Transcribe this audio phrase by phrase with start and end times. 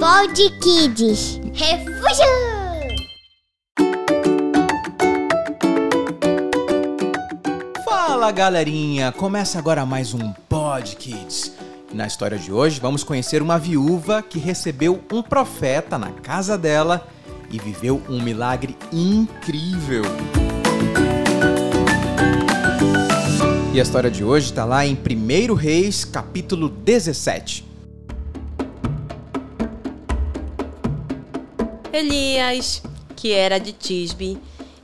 [0.00, 1.38] Pod Kids.
[1.52, 2.24] Refúgio!
[7.84, 11.52] Fala galerinha, começa agora mais um Pod Kids.
[11.92, 17.06] Na história de hoje, vamos conhecer uma viúva que recebeu um profeta na casa dela
[17.50, 20.04] e viveu um milagre incrível.
[23.74, 27.69] E a história de hoje está lá em 1 Reis, capítulo 17.
[31.92, 32.82] Elias,
[33.16, 34.38] que era de Tisbe,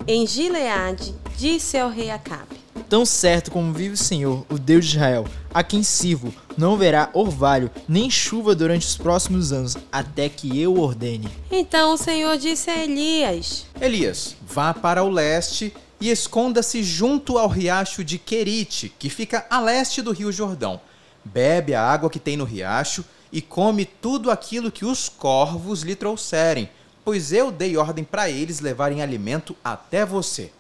[0.09, 2.57] em Gileade, disse ao rei Acabe:
[2.89, 5.25] Tão certo como vive o Senhor, o Deus de Israel,
[5.55, 10.81] a quem sirvo, não haverá orvalho nem chuva durante os próximos anos, até que eu
[10.81, 11.29] ordene.
[11.51, 17.49] Então o Senhor disse a Elias: Elias, vá para o leste e esconda-se junto ao
[17.49, 20.81] riacho de Querite, que fica a leste do rio Jordão.
[21.25, 25.97] Bebe a água que tem no riacho e come tudo aquilo que os corvos lhe
[25.97, 26.69] trouxerem,
[27.07, 30.51] pois eu dei ordem para eles levarem alimento até você.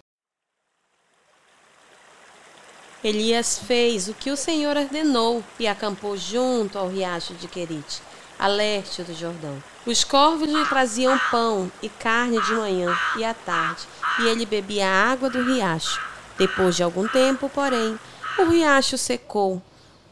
[3.02, 8.00] Elias fez o que o Senhor ordenou e acampou junto ao riacho de Querite,
[8.38, 9.60] a leste do Jordão.
[9.84, 13.82] Os corvos lhe traziam pão e carne de manhã e à tarde,
[14.20, 16.00] e ele bebia a água do riacho.
[16.38, 17.98] Depois de algum tempo, porém,
[18.38, 19.60] o riacho secou,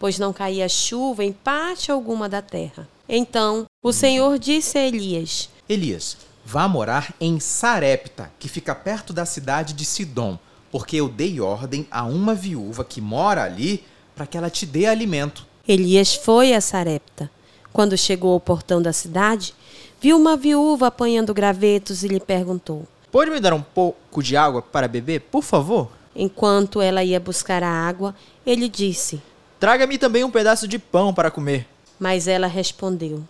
[0.00, 2.88] pois não caía chuva em parte alguma da terra.
[3.08, 9.24] Então o Senhor disse a Elias: Elias, vá morar em Sarepta, que fica perto da
[9.24, 10.38] cidade de Sidom
[10.74, 14.86] porque eu dei ordem a uma viúva que mora ali para que ela te dê
[14.86, 15.46] alimento.
[15.68, 17.30] Elias foi a Sarepta.
[17.72, 19.54] Quando chegou ao portão da cidade,
[20.00, 24.62] viu uma viúva apanhando gravetos e lhe perguntou: Pode me dar um pouco de água
[24.62, 25.92] para beber, por favor?
[26.12, 28.12] Enquanto ela ia buscar a água,
[28.44, 29.22] ele disse:
[29.60, 31.68] Traga-me também um pedaço de pão para comer.
[32.00, 33.22] Mas ela respondeu: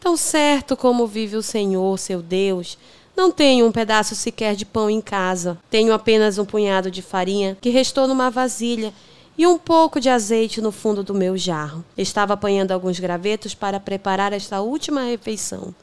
[0.00, 2.78] Tão certo como vive o Senhor, seu Deus,
[3.14, 5.58] não tenho um pedaço sequer de pão em casa.
[5.68, 8.94] Tenho apenas um punhado de farinha que restou numa vasilha
[9.36, 11.84] e um pouco de azeite no fundo do meu jarro.
[11.98, 15.74] Estava apanhando alguns gravetos para preparar esta última refeição.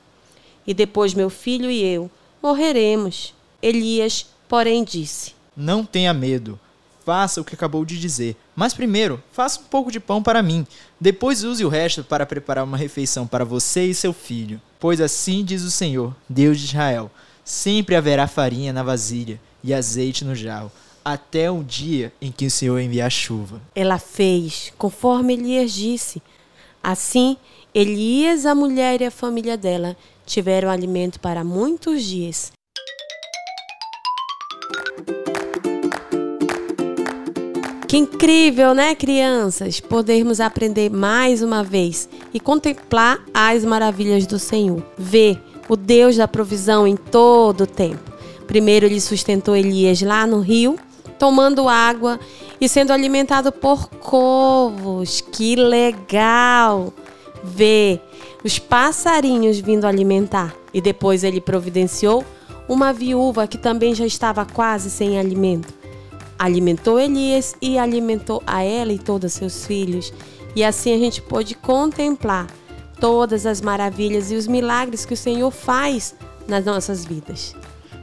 [0.66, 2.10] E depois meu filho e eu
[2.42, 3.36] morreremos.
[3.62, 6.60] Elias, porém, disse: Não tenha medo.
[7.08, 8.36] Faça o que acabou de dizer.
[8.54, 10.68] Mas primeiro, faça um pouco de pão para mim.
[11.00, 14.60] Depois use o resto para preparar uma refeição para você e seu filho.
[14.78, 17.10] Pois assim diz o Senhor, Deus de Israel:
[17.46, 20.70] sempre haverá farinha na vasilha e azeite no jarro,
[21.06, 23.62] até o dia em que o Senhor enviar chuva.
[23.74, 26.22] Ela fez conforme Elias disse.
[26.84, 27.38] Assim,
[27.74, 32.52] Elias, a mulher e a família dela tiveram alimento para muitos dias.
[37.88, 39.80] Que incrível, né, crianças?
[39.80, 44.84] Podermos aprender mais uma vez e contemplar as maravilhas do Senhor.
[44.98, 48.12] Ver o Deus da provisão em todo o tempo.
[48.46, 50.78] Primeiro ele sustentou Elias lá no rio,
[51.18, 52.20] tomando água
[52.60, 55.22] e sendo alimentado por corvos.
[55.22, 56.92] Que legal!
[57.42, 58.02] Ver
[58.44, 60.54] os passarinhos vindo alimentar.
[60.74, 62.26] E depois ele providenciou
[62.68, 65.78] uma viúva que também já estava quase sem alimento
[66.38, 70.14] alimentou Elias e alimentou a ela e todos seus filhos.
[70.56, 72.48] E assim a gente pôde contemplar
[73.00, 76.16] todas as maravilhas e os milagres que o Senhor faz
[76.48, 77.56] nas nossas vidas.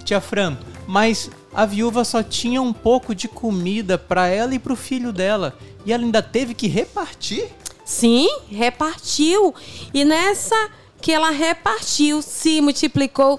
[0.04, 0.56] Tia Fran,
[0.86, 5.12] mas a viúva só tinha um pouco de comida para ela e para o filho
[5.12, 7.48] dela e ela ainda teve que repartir?
[7.84, 9.54] Sim, repartiu.
[9.92, 10.70] E nessa
[11.00, 13.38] que ela repartiu, se multiplicou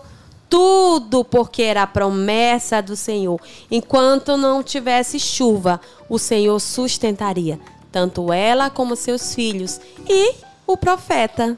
[0.50, 3.40] tudo porque era a promessa do Senhor.
[3.70, 5.80] Enquanto não tivesse chuva,
[6.10, 7.60] o Senhor sustentaria
[7.96, 10.36] tanto ela como seus filhos e
[10.68, 11.58] o profeta.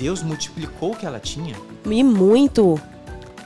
[0.00, 1.54] Deus multiplicou o que ela tinha?
[1.86, 2.74] E muito,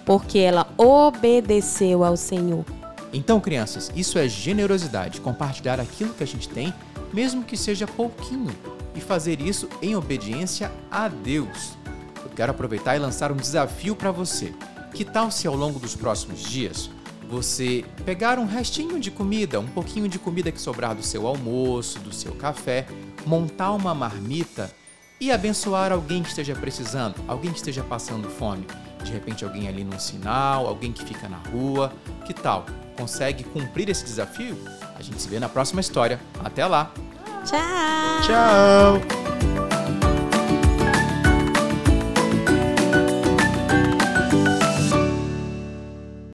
[0.07, 2.65] porque ela obedeceu ao Senhor.
[3.13, 6.73] Então, crianças, isso é generosidade, compartilhar aquilo que a gente tem,
[7.13, 8.57] mesmo que seja pouquinho,
[8.95, 11.77] e fazer isso em obediência a Deus.
[12.25, 14.53] Eu quero aproveitar e lançar um desafio para você.
[14.93, 16.91] Que tal se ao longo dos próximos dias
[17.29, 21.99] você pegar um restinho de comida, um pouquinho de comida que sobrar do seu almoço,
[21.99, 22.87] do seu café,
[23.27, 24.71] montar uma marmita
[25.21, 28.67] e abençoar alguém que esteja precisando, alguém que esteja passando fome?
[29.03, 31.93] De repente, alguém ali num sinal, alguém que fica na rua.
[32.25, 32.65] Que tal?
[32.97, 34.57] Consegue cumprir esse desafio?
[34.97, 36.19] A gente se vê na próxima história.
[36.43, 36.93] Até lá!
[37.45, 38.23] Tchau!
[38.23, 39.24] Tchau!